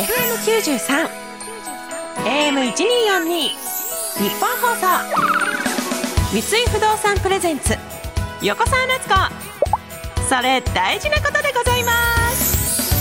[0.00, 1.10] FM93
[2.24, 4.86] AM1242 日本放送。
[6.32, 7.76] 三井不動産プレゼンツ
[8.40, 9.14] 横澤夏子。
[10.26, 11.92] それ大事なことでございま
[12.30, 12.94] す。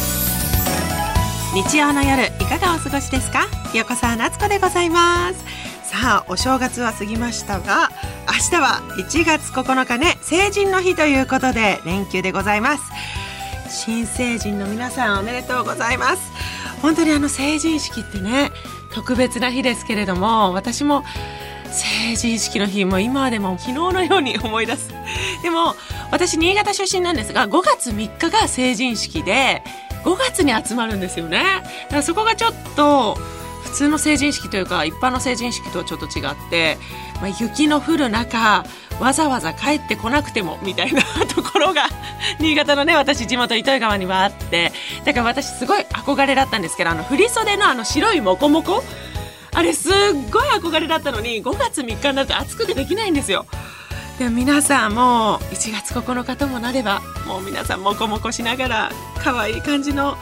[1.54, 3.47] 日曜の夜いかがお過ごしですか？
[3.74, 5.46] 横澤夏子でございます。
[5.84, 7.90] さあお正月は過ぎましたが
[8.28, 12.84] 明日は1月9日ね成人の日ということで連休でございます。
[13.70, 16.38] 新成人の皆さんおめでとうございます。
[16.81, 18.51] 本当にあの成人式ってね
[18.93, 21.03] 特別な日ですけれども私も
[21.71, 24.89] 成人式の日も今でも昨日のように思い出す。
[25.43, 25.75] でも
[26.11, 29.63] 私新潟出身なんですが5月3日が成人式で
[30.03, 31.61] 5月に集まるんですよね。
[31.84, 33.17] だからそこがちょっと
[33.69, 36.77] 普通の成人式というか一般の成人式とはちょっと違って、
[37.15, 38.65] まあ、雪の降る中
[38.99, 41.01] わざわざ帰ってこなくてもみたいな
[41.33, 41.83] ところが
[42.41, 44.73] 新潟のね私地元糸魚川にはあって
[45.05, 48.83] だから私すごい憧れだったんですけどあの振袖のあの白いモコモコ
[49.53, 49.93] あれすっ
[50.31, 53.45] ごい憧れだったのに5月3日になると暑くてできないんですよ。
[54.17, 58.91] でも皆さんもう1月9日ともなればもう皆さんモコモコしながら
[59.23, 60.17] 可愛い感じの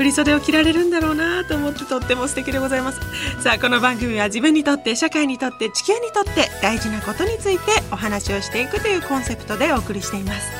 [0.00, 3.00] 振袖を着られるんだろうなと思ってとっても素敵でございます。
[3.42, 10.50] さあこの番組は自分にとって社会にとって地球にとって大事なことについてお話をしていくというコンセプトでお送りしています。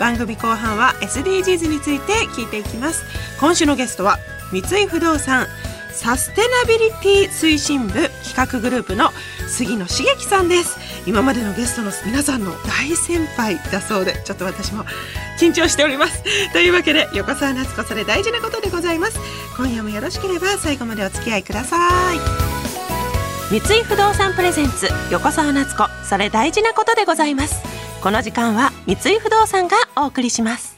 [0.00, 3.04] 番組後半は SDGs について聞いていきます。
[3.38, 4.18] 今週のゲストは
[4.52, 5.46] 三井不動産
[5.92, 6.90] サステナビリ
[7.26, 9.10] ティ推進部企画グループの
[9.48, 10.76] 杉野茂樹さんです。
[11.06, 14.84] 今までのゲストの皆さんの大先輩だそうでちょっと私も
[15.40, 16.22] 緊張しております。
[16.52, 19.18] というわけで横澤夏子それ大事なことでございます。
[19.56, 21.76] 今夜もよろしければ最後までお付き合いくださ
[22.14, 22.18] い。
[23.50, 27.62] 三井不動産プレゼンツ横澤夏子それ大事なことでございます。
[28.02, 30.77] この時間は三井不動産がお送りします。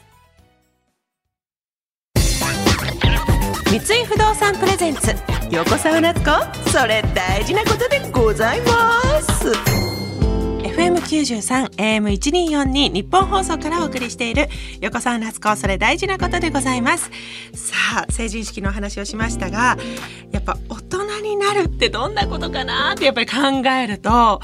[3.71, 5.15] 三井不動産プレゼンツ。
[5.49, 9.49] 横澤夏子それ大事なことでございます。
[10.67, 14.49] FM93 AM1242 日本放送からお送りしている。
[14.81, 17.11] 横澤夏子それ大事なことでございます。
[17.53, 19.77] さあ成人式の話をしましたが
[20.33, 24.41] やっぱ大人になるってどんなことかなってやっぱり考えると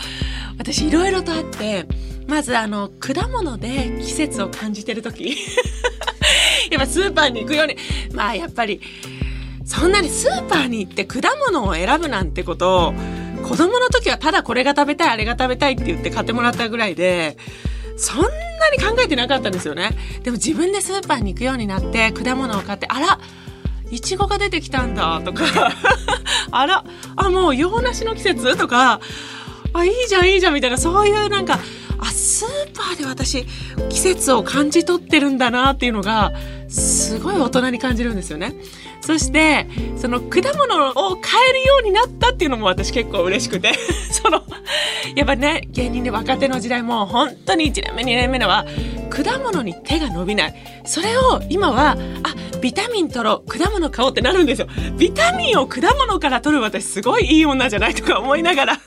[0.57, 1.85] 私いろいろとあって
[2.27, 5.35] まずあの果物で季節を感じてる時。
[6.71, 7.77] やっぱスーパーに行くように
[8.13, 8.81] まあやっぱり
[9.67, 11.19] そんなにスーパーに行って果
[11.51, 12.93] 物を選ぶなんてことを
[13.43, 17.37] 子供の時はただこれが食べたいあれが食べたいって言って買ってもらったぐらいで
[17.97, 18.27] そんな
[18.71, 19.91] に考えてなかったんですよね。
[20.23, 23.19] でも自分でスーパーに行くようになって果物を買ってあら
[23.91, 25.43] いちごが出てきたんだとか
[26.51, 26.83] あら
[27.15, 28.55] あもう洋梨の季節？
[28.57, 29.01] とか
[29.73, 31.59] あいいじゃんいいじゃんみたいなそういうなんか
[31.99, 33.45] あスーパーで私
[33.89, 36.31] 季節を感じ取ってるんだなっていうのが
[36.69, 38.53] すごい大人に感じるんですよね。
[39.01, 43.73] そして、その果物を買えるようになったっていうのも私結構嬉しくて、
[44.11, 44.43] その、
[45.15, 48.65] やっぱね、芸人で若手の時代も本当に1年目2年目のは、
[49.09, 50.55] 果物に手が伸びない。
[50.85, 54.67] それを今は、あ、ビタミン取ろう、果物買おうってなるんですよ。
[54.97, 58.79] ビタミンを果物から取る私すごいいい女じゃないとか思いながら。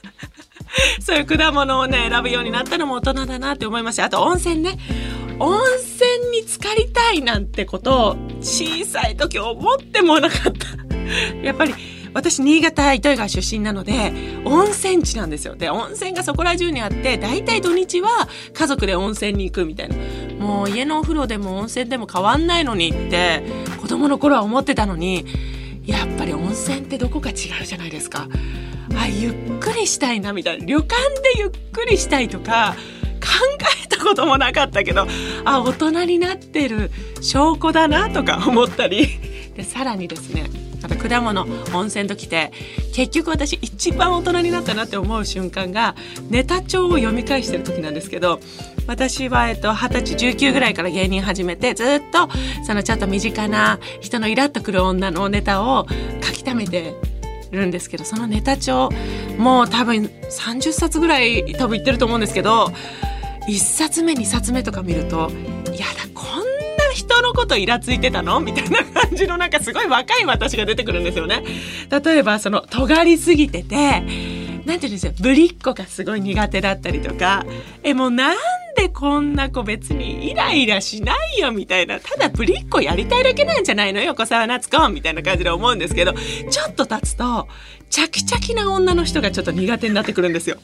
[1.01, 4.05] そういう果物をね、選ぶようになったのも大人だなって思いました。
[4.05, 4.79] あと温泉ね。
[5.41, 10.69] 温泉に浸かりたいなんてことを小さい時思ってもなかった。
[11.43, 11.75] やっぱり
[12.13, 14.13] 私新潟糸魚川出身なので
[14.45, 15.57] 温泉地なんですよ。
[15.57, 19.97] で温泉がそこら中にあって大体土日は家族で温泉に行くみたいな。
[20.39, 23.43] もう家のお風呂でも温泉でも変わんないのにって
[23.81, 25.25] 子供の頃は思ってたのに
[25.87, 28.29] やっぱり温泉ってどこか違うじゃないですか。
[28.95, 32.75] あゆっくりしたいなみたいな旅館でゆっくりしたいとか
[33.21, 33.29] 考
[33.80, 35.07] えこともなかったけど
[35.45, 36.91] あ大人になってる
[37.21, 39.09] 証拠だなとか思ったり。
[39.57, 40.49] でさらにですね
[40.81, 42.53] また果物温泉ときて
[42.95, 45.95] 結局私一番大人になったなって思う瞬間が
[46.31, 48.41] ネタ帳を読み返してる時なんですけど
[48.87, 52.29] 私は、えっと、歳19ぐらいから芸人始めてずっと
[52.65, 55.87] そのちょっと身近な人のイラッとくる女のネタを
[56.23, 56.95] 書き溜めて
[57.51, 58.91] るんですけどそのネタ帳
[59.39, 62.73] もう多分30冊ぐらい多分言ってると思うんですけど
[63.49, 65.31] 1冊目2冊目とか見ると
[65.75, 66.45] 「いやだこんな
[66.95, 71.43] 人のことイラついてたの?」みたいな感じのなんかすごい若い私が出てくるんですよね。
[72.05, 74.13] 例えばその尖りすぎててなんて
[74.65, 75.13] 言うんですよ？
[75.21, 77.45] ぶりっ子がすごい苦手だったりとか
[77.83, 78.37] えもうなん
[78.77, 87.49] でこんな子別にイライラしないよみたいなただぶりっ子やりたいだけなんじゃないの横澤夏子みたいな感じで思うんですけどちょっと経つと
[87.89, 90.59] チャキチャキな女の人がちょっと苦手になってくるんですよ。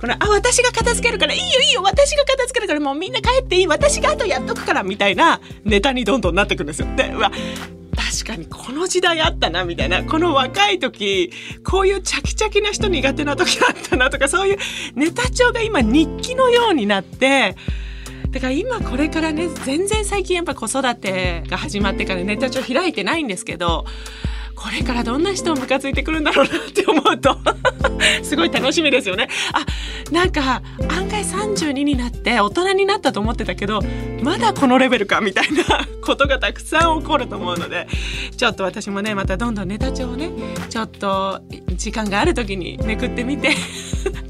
[0.00, 6.88] これあ私が片付けるからいいよいいよ私が片付けるからもうみんな帰っていい私があとやっとくからみたいなネタにどんどんなってくるんですよ。
[6.96, 7.30] でうわ
[7.94, 11.30] 確かにこの時代あったなみたいなこの若い時
[11.64, 14.58] こういうチャキチャキな人苦手な時あったなとかそういう
[14.94, 17.56] ネタ帳が今日記のようになって
[18.30, 23.84] だから今これからね全然最近やっぱ子育てが始まってからネタ帳開いてないんですけど
[24.60, 27.38] これからどんな人をムカついてくるんだろうなって思うと
[28.22, 29.28] すごい楽しみですよね。
[29.54, 29.64] あ
[30.12, 33.80] なんか案外32になって大人になったと思ってたけど
[34.22, 37.86] まだこのレベルかみたいな ことがたくさん起こると思うので
[38.36, 40.30] ちょっと私もねまたどんどんネタ帳をね
[40.68, 41.40] ちょっと
[41.74, 43.54] 時間がある時にめくってみて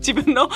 [0.00, 0.49] 自分の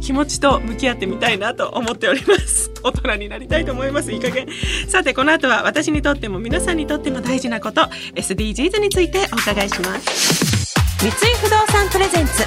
[0.00, 2.70] 気持ちと向き合ってみたいなと思っております。
[2.84, 4.12] 大人になりたいと思います。
[4.12, 4.46] いい加減。
[4.88, 7.82] さてこの後は私にとっても皆さんにとっても大事なこと
[8.14, 10.74] SDGs についてお伺いします。
[11.00, 11.12] 三井
[11.42, 12.44] 不動産プレゼンツ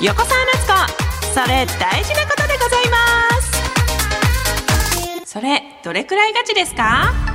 [0.00, 0.28] 横澤
[0.64, 1.10] 夏子。
[1.34, 2.96] それ大事なことでございま
[5.24, 5.30] す。
[5.32, 7.29] それどれくらいガチですか？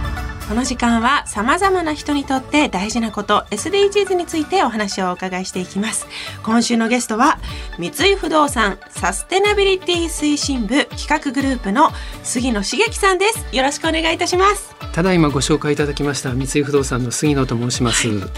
[0.47, 6.05] この時間は様々な人にとって大事なこと SDGs についてお話をお伺いしていきます。
[6.43, 7.39] 今週のゲストは
[7.79, 11.89] 三井不動産サステナビリティ推進部企画グループの
[12.21, 13.55] 杉野茂樹さんです。
[13.55, 14.75] よろしくお願いいたします。
[14.93, 18.29] ただいまご紹介いただきました三井不動産の杉野と申します、はい。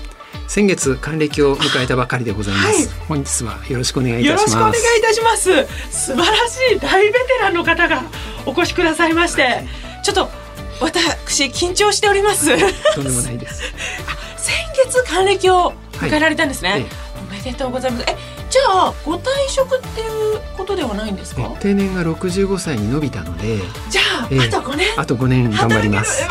[0.48, 4.56] 先月還暦を迎えたばかりでございます、はい、本日はよろしくお願いいたします。
[4.56, 5.68] よろしくお願いいたします。
[5.92, 8.02] 素晴らしい大ベテランの方が
[8.46, 9.68] お越しくださいまして、はい、
[10.04, 10.47] ちょっと
[10.80, 12.48] 私緊張しております。
[12.96, 13.62] とんでもないです。
[14.38, 16.86] 先月還暦を迎えられたんですね、はい、
[17.30, 18.06] おめでとうございます。
[18.08, 18.16] え
[18.50, 21.42] じゃあご退職っていうことではないんですか？
[21.60, 23.58] 定年が65歳に伸びたので
[23.90, 24.88] じゃあ、あと5年？
[24.96, 26.24] あと5年頑張ります。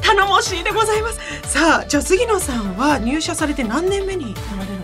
[0.00, 1.18] 頼もしいでございます。
[1.44, 4.77] さあじゃあ杉野さんは入社されて何年目になられる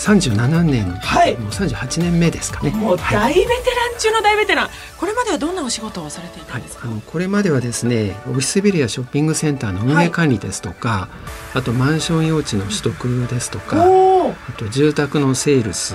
[0.00, 2.70] 37年、はい、もう38年目ですかね。
[2.70, 11.08] もう大ベテラン中の大ベテラン、はい、これまではどんなお仕事をされていたんですか、はい、これまではですねオフィスビルやショッピングセンターの運営管理ですとか、
[11.54, 15.94] あとマンション用地の取得ですとか、あと住宅のセールス、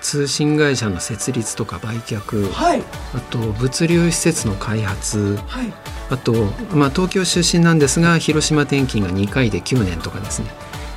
[0.00, 2.82] 通信会社の設立とか売却、はい、
[3.14, 5.72] あと物流施設の開発、はい、
[6.08, 6.32] あと、
[6.72, 10.50] まあ、東京出身なんですが広島転勤が2回で9年とかですね。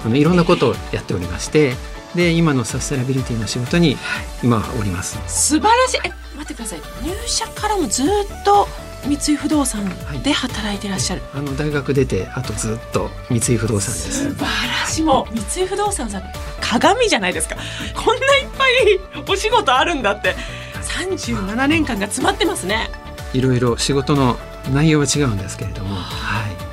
[0.06, 1.74] あのいろんなことをやっておりまして、
[2.15, 3.97] で今のサステナビリティの仕事に
[4.44, 5.19] 今おります。
[5.27, 6.00] 素晴らしい。
[6.06, 6.79] え待ってください。
[7.03, 8.07] 入社からもずっ
[8.44, 8.67] と
[9.06, 9.85] 三井不動産
[10.23, 14.29] で働いてらっしゃる、はい、あの大学出てあとずっと三井不動産です。
[14.29, 15.03] 素晴らしい。
[15.03, 16.23] もう三井不動産さん
[16.61, 17.56] 鏡じゃないですか。
[17.95, 20.35] こんないっぱいお仕事あるんだって。
[20.81, 22.89] 37年間が詰まってますね。
[23.33, 24.38] いろいろ仕事の
[24.73, 25.95] 内容は違うんですけれども。
[25.95, 26.69] はい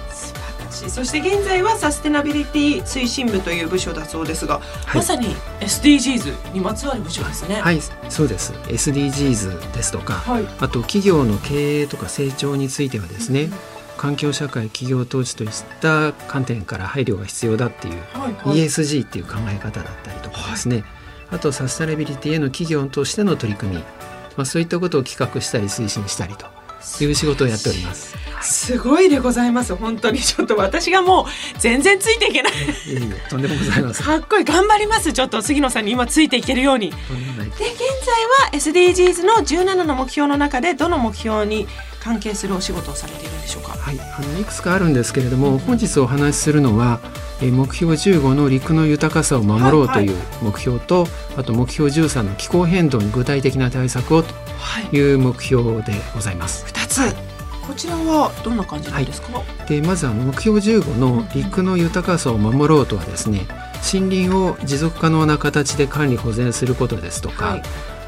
[0.88, 7.56] そして現在はサステナビリティ推進部という部署だそうですが、はい、まさに SDGs にまつわる部署ですね。
[7.56, 8.52] はいそうです。
[8.52, 13.52] SDGs ですとか、はい、あと企業の経営とか成長についてはですね、うん、
[13.96, 15.50] 環境社会企業統治といっ
[15.80, 20.84] た観点から配慮が必要だっていう、はいはい、ESG っていう考え方だったりとかですね、
[21.30, 23.82] あとサステナビリティへの企業としての取り組み、
[24.36, 26.55] まあ、そういったことを企画したり推進したりと
[27.00, 28.16] いう仕事をやっております。
[28.42, 29.74] すごいでございます。
[29.74, 30.20] 本当に。
[30.20, 31.24] ちょっと私がもう
[31.58, 32.52] 全然ついていけない。
[32.52, 34.06] いいとんでもございません。
[34.06, 34.44] かっこいい。
[34.44, 35.12] 頑張ります。
[35.12, 36.90] ちょっと杉野さんに今ついていけるように。
[36.90, 37.02] で現
[37.54, 37.72] 在
[38.44, 41.66] は SDGs の17の目標の中でどの目標に
[42.00, 43.72] 関係するお仕事をされているんでしょうか？
[43.72, 47.08] はいあのいくつかあるんですけれども、本日お話しするのはえ
[47.42, 51.10] 目標15の陸の豊かさを守ろうという目標と、はい。
[51.10, 54.28] はい、あと目標13の気候変動に具体的な対策をと
[54.92, 55.14] い。
[55.14, 56.64] う目標でございます。
[56.66, 57.14] 2つ、
[57.66, 63.46] こちらはどんな感じなんですか、はい、でまずは目標15の陸の豊かさを守ろうとはですね
[63.92, 67.62] 森林を持続可能な形で管理保全することですとか、はい、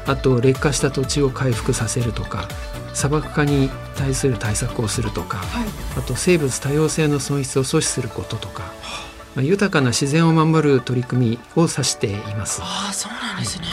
[0.07, 2.47] あと劣化した土地を回復させるとか
[2.93, 5.67] 砂漠化に対する対策をするとか、はい、
[5.97, 8.63] あと生物多様性の損失を阻止することとか、
[9.35, 12.61] まあ、豊かな自然を守る取り組みを指しています。
[12.63, 13.65] あそうなんですね、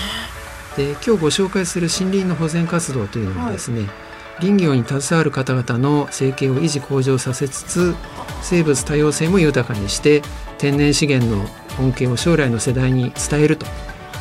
[0.77, 3.89] で今日ご紹介する森林の保全活動というのはですね、
[4.39, 7.95] 林業に携わる方々の生計を維持向上させつつ
[8.43, 10.23] 生物多様性も豊かにして
[10.59, 11.47] 天然資源の
[11.81, 13.67] 恩恵を将来の世代に伝えると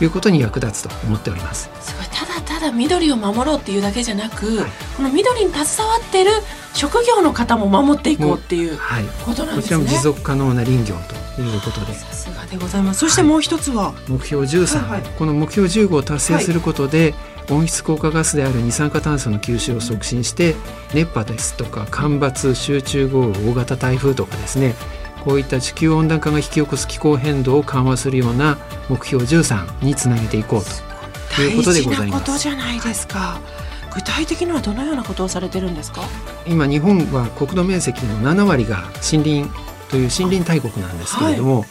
[0.02, 2.35] いうことに役立つと思っておりますすごいただた
[2.66, 6.32] だ緑を守ろうっていうだけじゃなく、はい、この緑に携わっている
[6.74, 8.78] 職業の方も守っていこうっていう
[9.26, 10.98] ことなんですね、はい、こちらも持続可能な林業
[11.36, 11.94] ということで。
[11.94, 13.00] さすがでございます。
[13.00, 17.14] そしてもう一つは、はい、目標13、はいはい、この目標15を達成することで、
[17.50, 20.56] 温室効果ガスである二酸化炭素の吸収を促進して
[20.96, 24.74] 熱波ですとか干ばつ集中豪雨大型台風とかですね。
[25.24, 30.70] こういった地球温暖化が引き起こす気候変動を緩和するような目標13につなげていこうと
[31.42, 32.26] いうことでございます。
[32.26, 33.40] ことじゃないですか。
[33.94, 36.02] 具体的にはどのようなことをされてるんですか？
[36.46, 39.50] 今日本は国土面積の7割が森林
[39.90, 41.70] という森林大国なんですけれども、はい、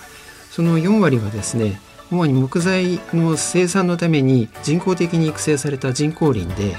[0.51, 1.79] その4割はですね
[2.11, 6.77] 主に木材の生産のために人工的に育成された人工林で、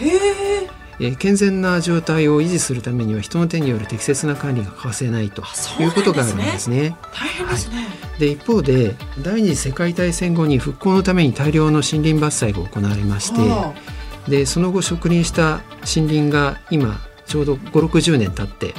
[1.00, 5.44] えー、健全な状態を維持するためには人の手による適切な管理が欠かせないと
[5.80, 6.96] いうことがあるんですね。
[7.14, 7.84] 大変ですね、は
[8.18, 15.62] い、で一方で第二次世界大戦後に復興のために大量の森林伐採が行われましてでその後植林した
[15.96, 18.74] 森林が今ちょうど560年経って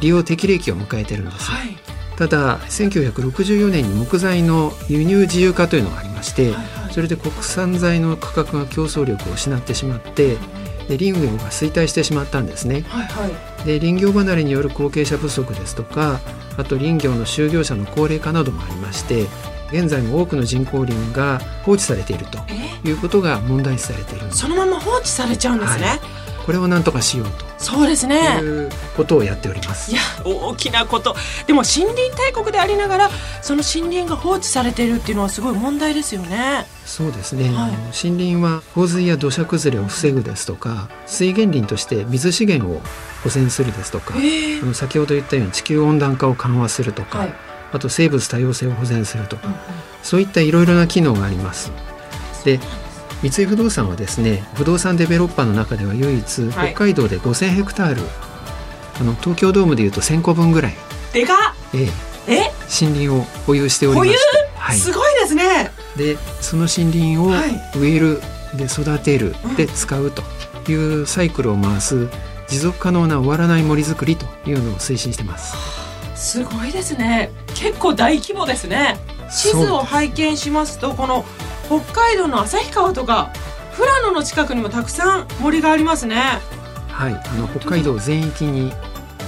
[0.00, 1.50] 利用適齢期を迎えてるんです。
[1.50, 1.76] はい。
[2.16, 6.54] ただ1964年に木材の輸入自由化というのがありまして、
[6.92, 10.36] それで国産材の価格が競争力を失ってしまって
[10.88, 12.82] で林業が衰退してしまったんですね。
[12.88, 13.28] はいは
[13.62, 16.20] い、で林業離れによる後継者不足ですとか
[16.56, 19.26] あと林業の就業者の高齢化などもありまして
[19.72, 22.38] 現在も多くの人工林が放置されていると
[22.86, 25.84] いうことが問題視されているそのまま放置されちゃうんですね。
[25.84, 26.00] はい。
[26.44, 28.38] これを何とかしようとそうですね。
[28.40, 29.90] いうことをやっております。
[29.90, 31.16] いや大きなこと。
[31.46, 33.10] でも森林大国でありながら
[33.42, 36.66] その森林が放置されているっていうのはすごい問題ですよね。
[36.84, 42.82] そうですね、はい、森林は洪水や土砂崩れを防ぐですとか水源林として水資源を
[43.22, 44.14] 保全するですとか
[44.74, 47.34] 先ほど言ったように地球温暖化を緩和するとか、はい、
[47.72, 49.58] あと生物多様性を保全するとか、うんうん、
[50.02, 51.72] そういったいろいろな機能があります。
[52.44, 52.60] で
[53.30, 58.02] 三井不動産はですね不動産デベロッパーの中では唯一、はい、北海道で5000ヘクタール
[59.00, 60.74] あの東京ドームでいうと1000個分ぐらい。
[61.12, 61.88] でかえ
[62.28, 62.32] え。
[62.34, 62.50] え？
[62.68, 65.70] 森林を保有しておりまして、はい、すごいですね。
[65.96, 67.30] でその森林を
[67.80, 68.20] 植える、
[68.56, 70.22] で育てるで使うと
[70.70, 72.08] いうサイクルを回す
[72.46, 75.56] 持続可能な終わらない森づくりというのを推進してます。
[76.14, 77.30] すごいですね。
[77.54, 78.98] 結構大規模ですね。
[79.30, 81.24] 地図を拝見しますとこの
[81.66, 83.32] 北海道の旭川とか
[83.76, 86.16] 富良野の近くにもたくさん森がありますね。
[86.88, 88.72] はいあの北海道全域に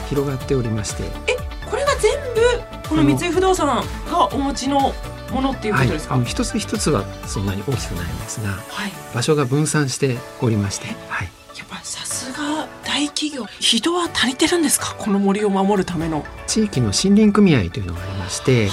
[0.09, 1.05] 広がっておりまして。
[1.27, 1.37] え
[1.69, 4.95] これが全部この三井不動産がお持ちの
[5.33, 11.29] ものっていうことですか、はい、一つ一つはそんなに大きくないんですが、はい、場所が分散しておりまして、はい、
[11.59, 13.47] やっぱさすが大企業。
[13.59, 14.95] 人は足りてるんですか？
[14.97, 16.25] この森を守るための。
[16.47, 18.71] 地域の森林組合というのがありまして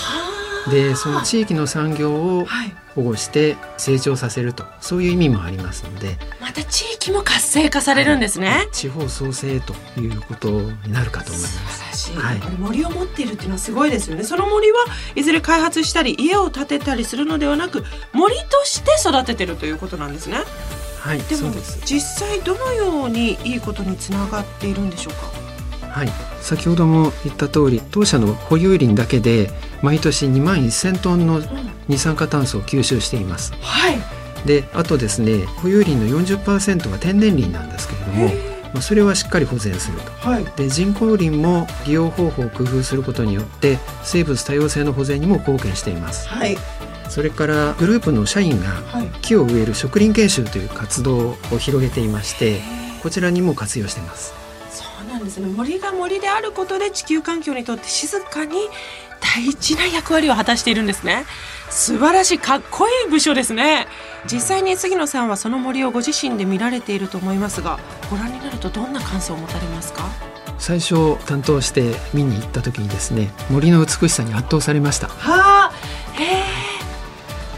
[0.69, 2.45] でその地域の産業を
[2.95, 4.65] 保護して成長させると。
[4.81, 6.17] そういう意味もありますので。
[6.39, 11.49] また地域も活性化されるんですね、はい、地方創生ということになるかと思いま
[11.93, 12.11] す。
[12.13, 14.23] はい、森を持っているっていうのはすごいですよね。
[14.23, 14.85] その森は
[15.15, 20.37] いずれ開発したり家を建てたりするのではなく森として育ててるということなんですね。
[20.99, 21.51] はいでも
[21.85, 25.42] 実際どのようにいいことにつながっているんでしょうか？
[25.93, 26.09] はい、
[26.41, 29.51] 先ほども言った通り当社の保有林だけで
[29.83, 31.39] 毎年2万1,000トンの
[31.87, 33.53] 二酸化炭素を吸収しています。
[33.61, 33.99] はい、
[34.47, 38.25] であとですね保有林の40%は天然林なんですけれども、
[38.73, 40.11] まあ、それはしっかり保全すると。
[40.27, 46.27] はい、で人工林も利用方法を工夫することによって生物多様性の保全にも貢献しています。
[46.27, 46.57] はい
[47.09, 48.81] それからグループの社員が
[49.21, 52.61] 木を植える植林研修という活動を広げていまして
[53.03, 54.42] こちらにも活用しています。
[55.07, 58.55] なんですね森が森であることで地球環境にとって静かに
[59.19, 61.25] 大事な役割を果たしているんですね。
[61.69, 63.87] 素晴らしいかっこいい部署ですね。
[64.31, 70.03] 実際に杉野さんはその森をご自身で見られていると思いますがご覧になるとどんな感想を持たれますか？
[70.59, 75.07] 最初担当して見に行った時にですね森の美しさに圧倒されました。
[75.07, 75.73] はあ
[76.13, 76.62] へえ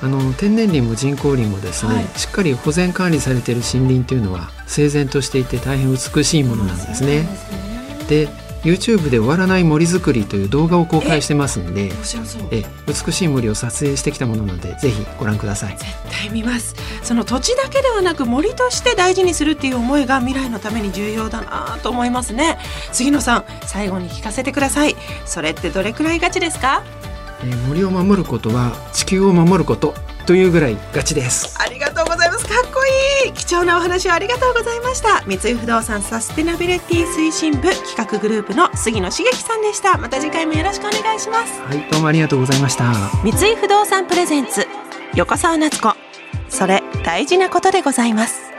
[0.02, 7.28] あの天然林も人工林もですね、はい、しっかり保全管理されている森林というのは整然としていて大変美しいものなんですね。
[8.10, 8.28] で
[8.64, 11.92] YouTube で終わらない森づくりという動画を公開してますんで
[12.50, 15.78] え美しい森を撮影してきたものなのでぜひご覧ください。
[15.78, 16.75] 絶対見ます。
[17.04, 22.58] その土地だけではなく森として大事にするっていう思いが未来のために重要だなと思いますね。
[22.92, 24.96] 杉野さん最後に聞かせてください。
[25.25, 26.84] それってどれくらいガチですか？
[27.42, 29.94] えー、森を守ることは地球を守ること
[30.25, 31.56] というぐらいガチです。
[31.60, 32.46] ありがとうございます。
[32.46, 32.82] かっこ
[33.25, 33.34] いい。
[33.34, 35.24] 貴重なお話をありがとうございました。
[35.25, 39.98] 三井不動産サステナビリティ推進部企画グループの杉野茂樹さんでした。
[39.98, 41.62] また次回もよろしくお願いします。
[41.62, 42.92] はいどうもありがとうございました。
[43.24, 44.68] 三井不動産プレゼンツ
[45.13, 45.96] 横澤夏子。
[46.50, 48.55] それ大事なことでございます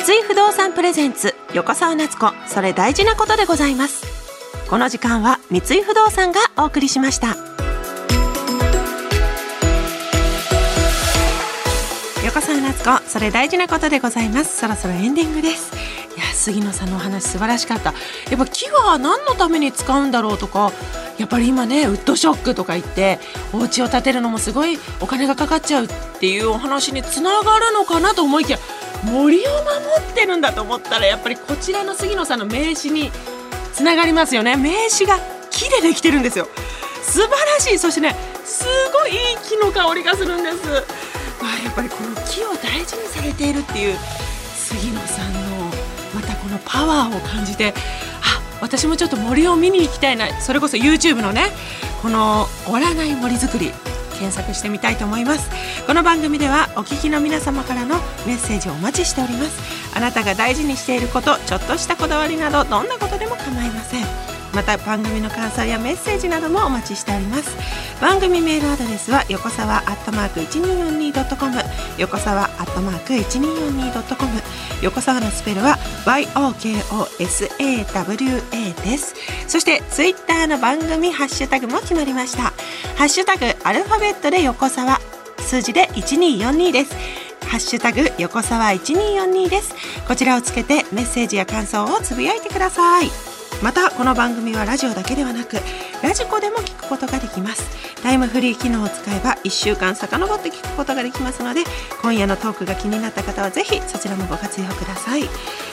[0.00, 4.06] 井不動産プレゼンツ横澤夏子それ大事なことでございます。
[4.70, 7.36] この時間は三井不動産がお送りしました。
[12.24, 14.56] 横澤夏子それ大事なことでございます。
[14.56, 15.72] そろそろエンディングです。
[16.16, 17.92] いや杉野さんのお話素晴らしかった。
[18.30, 20.72] やっぱ木は何のために使うんだろうとか
[21.18, 23.18] やっぱり今ねウッドショックとか言って
[23.52, 25.88] お家を建てるのもすごいお金がかかっちゃうっ
[26.18, 28.58] ていうお話につながるのかなと思いきや
[29.04, 33.10] 森を守ってるんだと思ったらやっぱりこちらの杉野さんの名刺に
[33.72, 34.56] つながりますよね。
[34.56, 35.18] 名刺が
[35.50, 36.48] 木でできてるんですよ。
[37.02, 37.78] 素晴らしい。
[37.78, 38.14] そしてね
[38.44, 40.66] すごいいい木の香りがするんです、
[41.42, 43.96] まあ、やっぱりこの木を大事にされているっていう
[44.54, 45.40] 杉野さんの
[46.14, 47.72] またこのパワーを感じて
[48.22, 50.40] あ私もちょっと森を見に行きたいな。
[50.40, 51.46] それこそ YouTube のね
[52.02, 53.72] この「終わらない森づくり」
[54.20, 55.50] 検索してみたいと思います。
[55.86, 57.96] この番組ではお聞きの皆様からの
[58.26, 59.96] メッセージをお待ちしております。
[59.96, 64.29] あなたが大事にしていることちょっとしたこだわりなどどんなことでも構いません。
[64.54, 67.56] また番組の感想やメッセージなどもお待ちしております。
[68.00, 71.62] 番組メールアドレスは横沢アットマーク 1242.com
[71.98, 74.42] 横沢アットマーク 1242.com
[74.82, 75.76] 横沢のスペルは
[76.06, 76.42] YOKOSAWA
[78.82, 79.14] です。
[79.46, 82.42] そしてツイッターの番組ハッシュタグも決まりました。
[82.96, 85.00] ハッシュタグアルファベットで横沢。
[85.38, 86.94] 数字で1242です。
[87.46, 89.74] ハッシュタグ横沢1242です。
[90.06, 93.29] こちらをつけてメッセージや感想をつぶやいてください。
[93.62, 95.56] またこの番組はラジオだけではなく
[96.02, 97.68] ラジコでも聞くことができます。
[98.02, 101.64] タイムフリー機能を使えば1週間遡って聞くことができますので
[102.00, 105.24] 今夜のトークが気になった方はぜひそちらもご活用ください。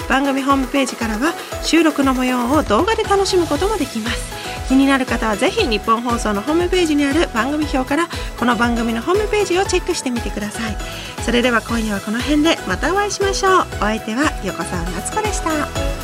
[0.09, 4.35] 番組ホームページからは収録の模様を動画で楽しむこともできます。
[4.67, 10.77] 気になる方はぜひ日本放送のホームページにある番組表からこの番組のホームページをチェックしてみてください。
[11.23, 13.61] それでは今夜はこの辺でまたお会いしましょう。
[13.61, 15.96] お相手は横澤夏子でした。